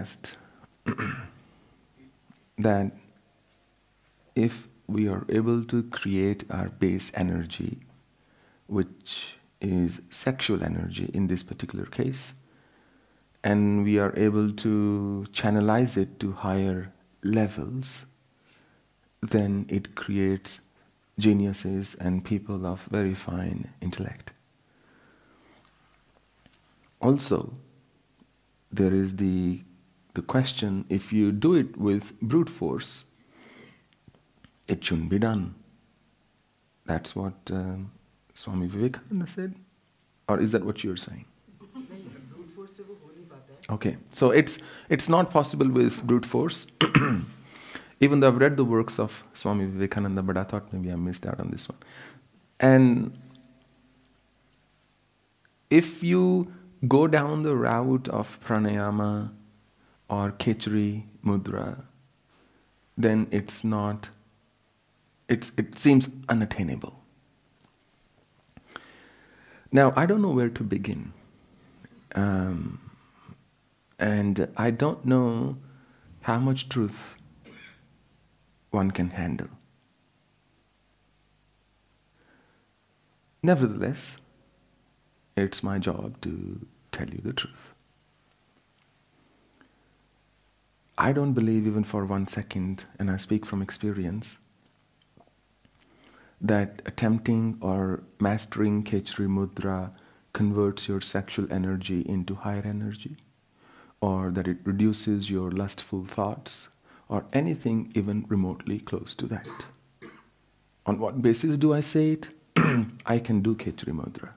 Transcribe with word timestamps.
past 0.00 0.36
that 2.58 2.90
if 4.34 4.66
we 4.86 5.06
are 5.08 5.24
able 5.28 5.62
to 5.64 5.82
create 5.84 6.44
our 6.50 6.68
base 6.68 7.12
energy, 7.14 7.78
which 8.66 9.36
is 9.60 10.00
sexual 10.08 10.64
energy 10.64 11.10
in 11.12 11.26
this 11.26 11.42
particular 11.42 11.84
case, 11.84 12.32
and 13.44 13.84
we 13.84 13.98
are 13.98 14.14
able 14.16 14.50
to 14.52 15.26
channelize 15.32 15.96
it 15.96 16.18
to 16.20 16.32
higher 16.32 16.92
levels, 17.22 18.06
then 19.20 19.66
it 19.68 19.94
creates 19.94 20.60
geniuses 21.18 21.94
and 22.00 22.24
people 22.24 22.66
of 22.66 22.80
very 22.90 23.14
fine 23.14 23.68
intellect. 23.82 24.32
Also, 27.02 27.52
there 28.72 28.94
is 28.94 29.16
the, 29.16 29.60
the 30.14 30.22
question 30.22 30.84
if 30.88 31.12
you 31.12 31.32
do 31.32 31.54
it 31.54 31.76
with 31.76 32.20
brute 32.20 32.50
force, 32.50 33.04
it 34.68 34.84
shouldn't 34.84 35.10
be 35.10 35.18
done. 35.18 35.54
That's 36.86 37.14
what 37.14 37.34
um, 37.50 37.92
Swami 38.34 38.66
Vivekananda 38.66 39.26
said? 39.26 39.54
Or 40.28 40.40
is 40.40 40.52
that 40.52 40.64
what 40.64 40.82
you're 40.82 40.96
saying? 40.96 41.24
Okay, 43.70 43.96
so 44.10 44.30
it's, 44.30 44.58
it's 44.88 45.08
not 45.08 45.30
possible 45.30 45.68
with 45.68 46.02
brute 46.04 46.26
force. 46.26 46.66
Even 48.00 48.18
though 48.18 48.28
I've 48.28 48.38
read 48.38 48.56
the 48.56 48.64
works 48.64 48.98
of 48.98 49.24
Swami 49.34 49.66
Vivekananda, 49.66 50.22
but 50.22 50.36
I 50.36 50.42
thought 50.44 50.72
maybe 50.72 50.90
I 50.90 50.96
missed 50.96 51.26
out 51.26 51.38
on 51.38 51.50
this 51.50 51.68
one. 51.68 51.78
And 52.58 53.16
if 55.68 56.02
you 56.02 56.52
go 56.88 57.06
down 57.06 57.42
the 57.42 57.54
route 57.54 58.08
of 58.08 58.40
pranayama 58.44 59.30
or 60.10 60.32
khechari 60.32 61.04
mudra, 61.24 61.84
then 62.98 63.28
it's 63.30 63.62
not, 63.64 64.10
it's, 65.28 65.52
it 65.56 65.78
seems 65.78 66.08
unattainable. 66.28 66.94
Now, 69.72 69.92
I 69.96 70.04
don't 70.04 70.20
know 70.20 70.30
where 70.30 70.48
to 70.48 70.64
begin. 70.64 71.12
Um, 72.16 72.80
and 74.00 74.48
I 74.56 74.70
don't 74.72 75.04
know 75.04 75.56
how 76.22 76.38
much 76.38 76.68
truth 76.68 77.14
one 78.70 78.90
can 78.90 79.10
handle. 79.10 79.48
Nevertheless, 83.42 84.16
it's 85.36 85.62
my 85.62 85.78
job 85.78 86.20
to 86.22 86.66
tell 86.92 87.08
you 87.08 87.20
the 87.22 87.32
truth. 87.32 87.72
I 91.00 91.12
don't 91.12 91.32
believe, 91.32 91.66
even 91.66 91.82
for 91.82 92.04
one 92.04 92.28
second, 92.28 92.84
and 92.98 93.10
I 93.10 93.16
speak 93.16 93.46
from 93.46 93.62
experience, 93.62 94.36
that 96.42 96.82
attempting 96.84 97.56
or 97.62 98.02
mastering 98.20 98.84
Khechari 98.84 99.26
Mudra 99.26 99.94
converts 100.34 100.88
your 100.88 101.00
sexual 101.00 101.50
energy 101.50 102.02
into 102.06 102.34
higher 102.34 102.62
energy, 102.62 103.16
or 104.02 104.30
that 104.32 104.46
it 104.46 104.58
reduces 104.64 105.30
your 105.30 105.50
lustful 105.50 106.04
thoughts, 106.04 106.68
or 107.08 107.24
anything 107.32 107.90
even 107.94 108.26
remotely 108.28 108.78
close 108.78 109.14
to 109.14 109.26
that. 109.28 109.48
On 110.84 110.98
what 110.98 111.22
basis 111.22 111.56
do 111.56 111.72
I 111.72 111.80
say 111.80 112.10
it? 112.10 112.28
I 113.06 113.20
can 113.20 113.40
do 113.40 113.54
Khechari 113.54 113.94
Mudra. 113.94 114.34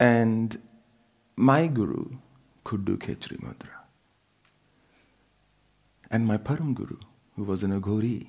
And 0.00 0.58
my 1.36 1.66
guru 1.66 2.06
could 2.64 2.86
do 2.86 2.96
Khechari 2.96 3.38
Mudra. 3.42 3.81
And 6.12 6.26
my 6.26 6.36
Param 6.36 6.74
Guru, 6.74 6.98
who 7.36 7.44
was 7.44 7.62
an 7.62 7.80
Aghori, 7.80 8.26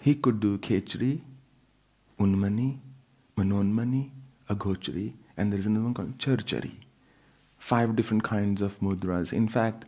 he 0.00 0.16
could 0.16 0.40
do 0.40 0.58
Khechari, 0.58 1.20
Unmani, 2.18 2.78
Manonmani, 3.36 4.10
Agochari, 4.50 5.12
and 5.36 5.52
there 5.52 5.60
is 5.60 5.66
another 5.66 5.84
one 5.84 5.94
called 5.94 6.18
Charchari. 6.18 6.78
Five 7.58 7.94
different 7.94 8.24
kinds 8.24 8.60
of 8.60 8.78
mudras. 8.80 9.32
In 9.32 9.46
fact, 9.46 9.84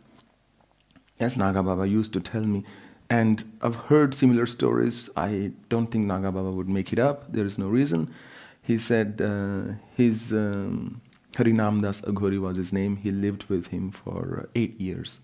as 1.19 1.35
Naga 1.35 1.61
Baba 1.61 1.85
used 1.85 2.13
to 2.13 2.21
tell 2.21 2.43
me, 2.43 2.63
and 3.09 3.43
I've 3.61 3.75
heard 3.75 4.13
similar 4.13 4.45
stories. 4.45 5.09
I 5.17 5.51
don't 5.67 5.91
think 5.91 6.05
Naga 6.05 6.31
Baba 6.31 6.51
would 6.51 6.69
make 6.69 6.93
it 6.93 6.99
up. 6.99 7.33
There 7.33 7.45
is 7.45 7.57
no 7.57 7.67
reason. 7.67 8.13
He 8.61 8.77
said 8.77 9.21
uh, 9.21 9.73
his 9.97 10.31
um, 10.31 11.01
Harinam 11.33 11.81
Das 11.81 11.99
Aghori 12.01 12.39
was 12.39 12.55
his 12.55 12.71
name. 12.71 12.95
He 12.95 13.11
lived 13.11 13.45
with 13.45 13.67
him 13.67 13.91
for 13.91 14.47
eight 14.55 14.79
years. 14.79 15.19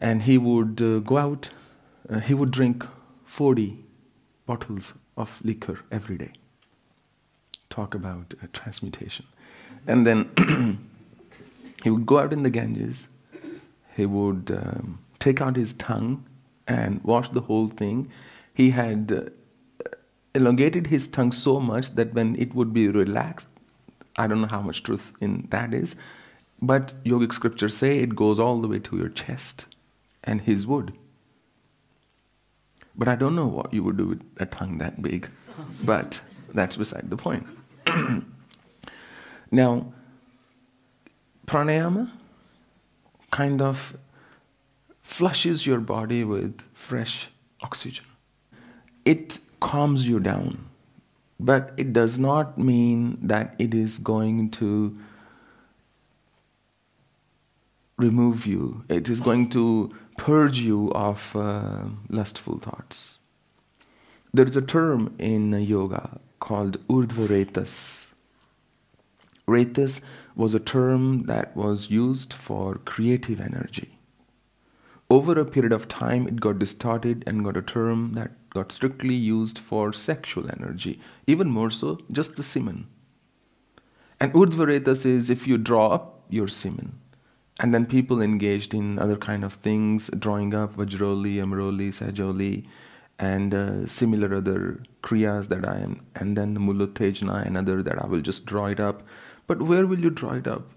And 0.00 0.22
he 0.22 0.38
would 0.38 0.80
uh, 0.82 0.98
go 0.98 1.16
out, 1.16 1.50
uh, 2.08 2.20
he 2.20 2.34
would 2.34 2.50
drink 2.50 2.84
40 3.24 3.84
bottles 4.46 4.94
of 5.16 5.40
liquor 5.44 5.80
every 5.90 6.16
day. 6.18 6.32
Talk 7.70 7.94
about 7.94 8.34
uh, 8.42 8.46
transmutation. 8.52 9.26
And 9.86 10.06
then 10.06 10.78
he 11.82 11.90
would 11.90 12.06
go 12.06 12.18
out 12.18 12.32
in 12.32 12.42
the 12.42 12.50
Ganges, 12.50 13.08
he 13.96 14.06
would 14.06 14.50
um, 14.50 14.98
take 15.18 15.40
out 15.40 15.56
his 15.56 15.72
tongue 15.74 16.24
and 16.66 17.02
wash 17.02 17.28
the 17.30 17.40
whole 17.40 17.68
thing. 17.68 18.10
He 18.52 18.70
had 18.70 19.12
uh, 19.12 19.88
elongated 20.34 20.88
his 20.88 21.08
tongue 21.08 21.32
so 21.32 21.60
much 21.60 21.94
that 21.94 22.12
when 22.12 22.36
it 22.36 22.54
would 22.54 22.72
be 22.72 22.88
relaxed, 22.88 23.48
I 24.16 24.26
don't 24.26 24.40
know 24.40 24.48
how 24.48 24.62
much 24.62 24.82
truth 24.82 25.12
in 25.20 25.46
that 25.50 25.72
is, 25.72 25.96
but 26.60 26.94
yogic 27.04 27.32
scriptures 27.32 27.76
say 27.76 27.98
it 27.98 28.16
goes 28.16 28.38
all 28.38 28.60
the 28.60 28.68
way 28.68 28.78
to 28.80 28.96
your 28.96 29.08
chest, 29.08 29.66
and 30.26 30.40
his 30.40 30.66
would. 30.66 30.92
But 32.96 33.08
I 33.08 33.14
don't 33.14 33.36
know 33.36 33.46
what 33.46 33.72
you 33.72 33.82
would 33.84 33.96
do 33.96 34.06
with 34.06 34.22
a 34.38 34.46
tongue 34.46 34.78
that 34.78 35.00
big, 35.00 35.30
but 35.84 36.20
that's 36.52 36.76
beside 36.76 37.08
the 37.10 37.16
point. 37.16 37.46
now, 39.50 39.92
pranayama 41.46 42.10
kind 43.30 43.62
of 43.62 43.96
flushes 45.02 45.66
your 45.66 45.80
body 45.80 46.24
with 46.24 46.60
fresh 46.74 47.28
oxygen. 47.60 48.06
It 49.04 49.38
calms 49.60 50.08
you 50.08 50.18
down, 50.18 50.66
but 51.38 51.72
it 51.76 51.92
does 51.92 52.18
not 52.18 52.58
mean 52.58 53.18
that 53.22 53.54
it 53.58 53.74
is 53.74 53.98
going 53.98 54.50
to 54.52 54.98
remove 57.98 58.46
you, 58.46 58.84
it 58.88 59.08
is 59.08 59.20
going 59.20 59.48
to 59.50 59.92
purge 60.18 60.58
you 60.58 60.90
of 60.92 61.34
uh, 61.34 61.84
lustful 62.08 62.58
thoughts. 62.58 63.18
There 64.32 64.44
is 64.44 64.56
a 64.56 64.62
term 64.62 65.14
in 65.18 65.52
yoga 65.52 66.20
called 66.40 66.86
urdhva 66.88 68.10
Retas 69.48 70.00
was 70.34 70.54
a 70.54 70.60
term 70.60 71.22
that 71.26 71.56
was 71.56 71.90
used 71.90 72.32
for 72.32 72.74
creative 72.84 73.40
energy. 73.40 73.98
Over 75.08 75.38
a 75.38 75.44
period 75.44 75.72
of 75.72 75.86
time, 75.86 76.26
it 76.26 76.40
got 76.40 76.58
distorted 76.58 77.22
and 77.26 77.44
got 77.44 77.56
a 77.56 77.62
term 77.62 78.14
that 78.14 78.32
got 78.50 78.72
strictly 78.72 79.14
used 79.14 79.58
for 79.58 79.92
sexual 79.92 80.50
energy, 80.50 80.98
even 81.28 81.48
more 81.48 81.70
so, 81.70 82.00
just 82.10 82.34
the 82.34 82.42
semen. 82.42 82.88
And 84.18 84.32
Urdhva 84.32 85.06
is 85.06 85.30
if 85.30 85.46
you 85.46 85.58
draw 85.58 85.88
up 85.90 86.24
your 86.28 86.48
semen, 86.48 86.98
and 87.58 87.72
then 87.72 87.86
people 87.86 88.20
engaged 88.20 88.74
in 88.74 88.98
other 88.98 89.16
kind 89.16 89.44
of 89.44 89.54
things, 89.54 90.10
drawing 90.18 90.54
up 90.54 90.74
Vajroli, 90.74 91.36
Amroli, 91.36 91.88
Sajoli, 91.88 92.66
and 93.18 93.54
uh, 93.54 93.86
similar 93.86 94.34
other 94.34 94.82
kriyas 95.02 95.48
that 95.48 95.66
I 95.66 95.78
am, 95.78 96.04
and 96.14 96.36
then 96.36 96.58
Mulutejna 96.58 97.46
and 97.46 97.56
other 97.56 97.82
that 97.82 98.02
I 98.02 98.06
will 98.06 98.20
just 98.20 98.44
draw 98.44 98.66
it 98.66 98.78
up. 98.78 99.02
But 99.46 99.62
where 99.62 99.86
will 99.86 99.98
you 99.98 100.10
draw 100.10 100.34
it 100.34 100.46
up? 100.46 100.68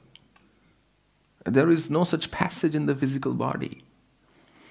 There 1.46 1.70
is 1.70 1.90
no 1.90 2.06
such 2.06 2.32
passage 2.32 2.76
in 2.76 2.86
the 2.86 2.96
physical 2.96 3.34
body. 3.34 3.84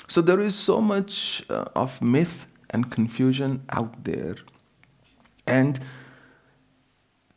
So 0.06 0.22
there 0.22 0.40
is 0.40 0.54
so 0.54 0.80
much 0.80 1.44
uh, 1.50 1.66
of 1.74 2.00
myth 2.00 2.46
and 2.70 2.90
confusion 2.90 3.64
out 3.70 4.04
there. 4.04 4.36
And 5.46 5.78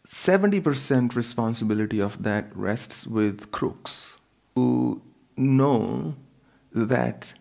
70% 0.06 1.16
responsibility 1.16 2.00
of 2.00 2.24
that 2.24 2.56
rests 2.56 3.06
with 3.06 3.52
crooks 3.52 4.18
who 4.56 5.02
know 5.38 6.16
that 6.74 7.34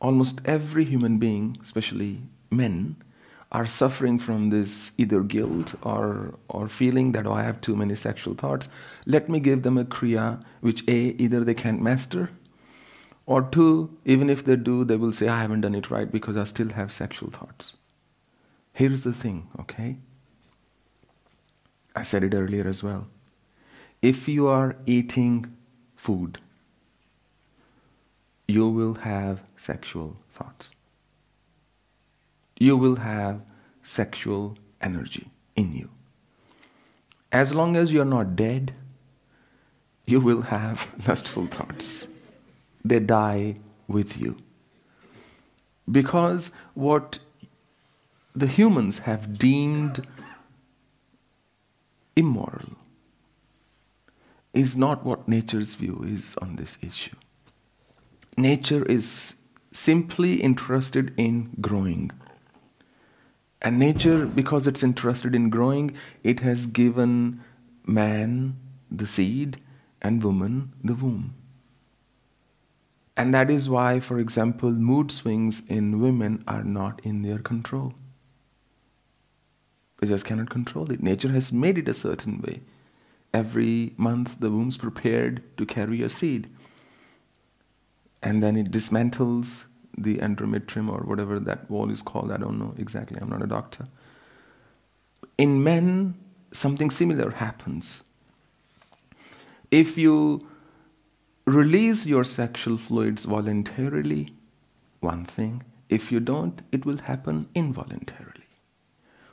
almost 0.00 0.40
every 0.44 0.84
human 0.84 1.18
being, 1.18 1.56
especially 1.62 2.20
men, 2.50 2.96
are 3.52 3.66
suffering 3.66 4.18
from 4.18 4.50
this 4.50 4.90
either 4.98 5.20
guilt 5.22 5.74
or, 5.82 6.34
or 6.48 6.68
feeling 6.68 7.12
that, 7.12 7.26
oh, 7.26 7.32
I 7.32 7.42
have 7.42 7.60
too 7.60 7.76
many 7.76 7.94
sexual 7.94 8.34
thoughts. 8.34 8.68
Let 9.06 9.28
me 9.28 9.40
give 9.40 9.62
them 9.62 9.78
a 9.78 9.84
kriya 9.84 10.42
which 10.60 10.82
A, 10.88 11.14
either 11.18 11.44
they 11.44 11.54
can't 11.54 11.80
master, 11.80 12.30
or 13.24 13.42
two, 13.42 13.96
even 14.04 14.30
if 14.30 14.44
they 14.44 14.56
do, 14.56 14.84
they 14.84 14.96
will 14.96 15.12
say, 15.12 15.28
I 15.28 15.40
haven't 15.40 15.62
done 15.62 15.74
it 15.74 15.90
right 15.90 16.10
because 16.10 16.36
I 16.36 16.44
still 16.44 16.70
have 16.70 16.92
sexual 16.92 17.30
thoughts. 17.30 17.74
Here's 18.72 19.02
the 19.02 19.12
thing, 19.12 19.48
okay? 19.60 19.96
I 21.94 22.02
said 22.02 22.22
it 22.22 22.34
earlier 22.34 22.66
as 22.66 22.82
well. 22.82 23.08
If 24.02 24.28
you 24.28 24.46
are 24.48 24.76
eating 24.86 25.56
food, 25.96 26.38
you 28.48 28.68
will 28.68 28.94
have 28.94 29.42
sexual 29.56 30.16
thoughts. 30.30 30.72
You 32.58 32.76
will 32.76 32.96
have 32.96 33.40
sexual 33.82 34.56
energy 34.80 35.28
in 35.56 35.72
you. 35.72 35.90
As 37.32 37.54
long 37.54 37.76
as 37.76 37.92
you're 37.92 38.04
not 38.04 38.36
dead, 38.36 38.72
you 40.04 40.20
will 40.20 40.42
have 40.42 40.88
lustful 41.06 41.46
thoughts. 41.46 42.06
They 42.84 43.00
die 43.00 43.56
with 43.88 44.20
you. 44.20 44.36
Because 45.90 46.50
what 46.74 47.18
the 48.34 48.46
humans 48.46 48.98
have 48.98 49.38
deemed 49.38 50.06
immoral 52.14 52.76
is 54.54 54.76
not 54.76 55.04
what 55.04 55.28
nature's 55.28 55.74
view 55.74 56.02
is 56.06 56.34
on 56.40 56.56
this 56.56 56.78
issue. 56.80 57.16
Nature 58.36 58.84
is 58.84 59.36
simply 59.72 60.34
interested 60.34 61.12
in 61.16 61.50
growing. 61.60 62.10
And 63.62 63.78
nature, 63.78 64.26
because 64.26 64.66
it's 64.66 64.82
interested 64.82 65.34
in 65.34 65.48
growing, 65.50 65.96
it 66.22 66.40
has 66.40 66.66
given 66.66 67.40
man 67.86 68.56
the 68.90 69.06
seed 69.06 69.58
and 70.02 70.22
woman 70.22 70.72
the 70.84 70.94
womb. 70.94 71.34
And 73.16 73.34
that 73.34 73.50
is 73.50 73.70
why, 73.70 73.98
for 74.00 74.18
example, 74.18 74.70
mood 74.70 75.10
swings 75.10 75.62
in 75.68 76.00
women 76.00 76.44
are 76.46 76.62
not 76.62 77.00
in 77.02 77.22
their 77.22 77.38
control. 77.38 77.94
They 79.98 80.08
just 80.08 80.26
cannot 80.26 80.50
control 80.50 80.90
it. 80.90 81.02
Nature 81.02 81.32
has 81.32 81.52
made 81.52 81.78
it 81.78 81.88
a 81.88 81.94
certain 81.94 82.42
way. 82.42 82.60
Every 83.32 83.94
month, 83.96 84.40
the 84.40 84.50
womb's 84.50 84.76
prepared 84.76 85.42
to 85.56 85.64
carry 85.64 86.02
a 86.02 86.10
seed. 86.10 86.50
And 88.26 88.42
then 88.42 88.56
it 88.56 88.72
dismantles 88.72 89.66
the 89.96 90.16
endometrium 90.16 90.90
or 90.90 91.04
whatever 91.04 91.38
that 91.38 91.70
wall 91.70 91.92
is 91.92 92.02
called. 92.02 92.32
I 92.32 92.38
don't 92.38 92.58
know 92.58 92.74
exactly. 92.76 93.18
I'm 93.20 93.28
not 93.28 93.40
a 93.40 93.46
doctor. 93.46 93.84
In 95.38 95.62
men, 95.62 96.16
something 96.52 96.90
similar 96.90 97.30
happens. 97.30 98.02
If 99.70 99.96
you 99.96 100.44
release 101.44 102.04
your 102.04 102.24
sexual 102.24 102.76
fluids 102.76 103.26
voluntarily, 103.26 104.34
one 104.98 105.24
thing. 105.24 105.62
If 105.88 106.10
you 106.10 106.18
don't, 106.18 106.62
it 106.72 106.84
will 106.84 106.98
happen 106.98 107.48
involuntarily. 107.54 108.48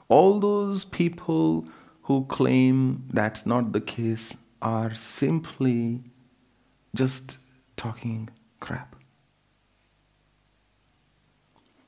All 0.08 0.40
those 0.40 0.86
people 0.86 1.66
who 2.04 2.26
claim 2.26 3.08
that's 3.12 3.48
not 3.48 3.72
the 3.72 3.82
case 3.82 4.38
are 4.62 4.94
simply 4.94 6.04
just 6.94 7.40
talking 7.76 8.30
crap. 8.64 8.96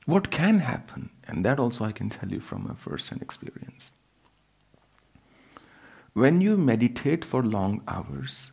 What 0.04 0.30
can 0.30 0.60
happen, 0.60 1.08
and 1.26 1.44
that 1.44 1.58
also 1.58 1.84
I 1.86 1.92
can 1.92 2.10
tell 2.10 2.30
you 2.30 2.38
from 2.38 2.70
a 2.70 2.74
first 2.74 3.08
hand 3.08 3.22
experience. 3.22 3.92
When 6.12 6.40
you 6.40 6.58
meditate 6.58 7.24
for 7.24 7.42
long 7.42 7.82
hours, 7.88 8.52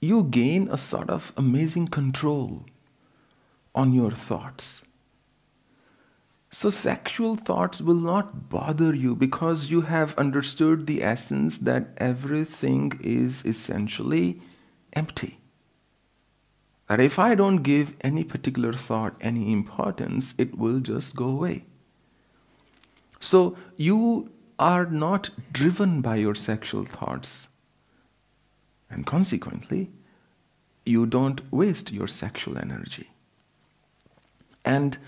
you 0.00 0.22
gain 0.24 0.68
a 0.70 0.76
sort 0.76 1.10
of 1.10 1.32
amazing 1.36 1.88
control 1.88 2.66
on 3.74 3.92
your 3.94 4.12
thoughts. 4.12 4.82
So, 6.52 6.68
sexual 6.68 7.36
thoughts 7.36 7.80
will 7.80 8.02
not 8.12 8.48
bother 8.50 8.94
you 8.94 9.14
because 9.16 9.70
you 9.70 9.82
have 9.82 10.18
understood 10.18 10.86
the 10.86 11.02
essence 11.02 11.58
that 11.58 11.90
everything 11.96 12.98
is 13.00 13.44
essentially 13.44 14.42
empty. 14.92 15.39
That 16.90 17.00
if 17.00 17.18
I 17.18 17.34
don't 17.34 17.62
give 17.62 17.94
any 18.02 18.24
particular 18.24 18.72
thought 18.72 19.14
any 19.20 19.52
importance, 19.52 20.34
it 20.36 20.58
will 20.58 20.80
just 20.80 21.16
go 21.16 21.28
away. 21.28 21.64
So, 23.20 23.56
you 23.76 24.30
are 24.58 24.84
not 24.86 25.30
driven 25.52 26.00
by 26.02 26.16
your 26.16 26.34
sexual 26.34 26.84
thoughts 26.84 27.48
and 28.90 29.06
consequently, 29.06 29.90
you 30.84 31.06
don't 31.06 31.40
waste 31.52 31.92
your 31.92 32.08
sexual 32.08 32.58
energy. 32.58 33.08
And 34.64 34.98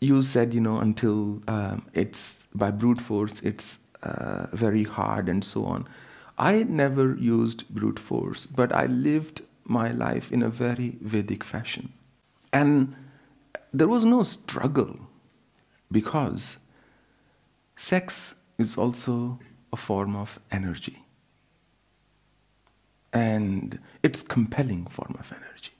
you 0.00 0.22
said, 0.22 0.52
you 0.52 0.60
know, 0.60 0.78
until 0.78 1.42
um, 1.48 1.86
it's 1.94 2.46
by 2.54 2.70
brute 2.70 3.00
force, 3.00 3.40
it's 3.42 3.78
uh, 4.02 4.46
very 4.52 4.84
hard 4.84 5.28
and 5.28 5.44
so 5.44 5.64
on. 5.64 5.88
I 6.36 6.64
never 6.64 7.14
used 7.14 7.68
brute 7.68 7.98
force, 7.98 8.46
but 8.46 8.72
I 8.72 8.86
lived 8.86 9.42
my 9.68 9.90
life 9.90 10.32
in 10.32 10.42
a 10.42 10.48
very 10.48 10.96
Vedic 11.00 11.44
fashion. 11.44 11.92
And 12.52 12.96
there 13.72 13.88
was 13.88 14.04
no 14.04 14.22
struggle 14.22 14.98
because 15.92 16.56
sex 17.76 18.34
is 18.58 18.76
also 18.76 19.38
a 19.72 19.76
form 19.76 20.16
of 20.16 20.38
energy 20.50 21.04
and 23.12 23.78
it's 24.02 24.22
compelling 24.22 24.86
form 24.86 25.16
of 25.18 25.32
energy 25.32 25.72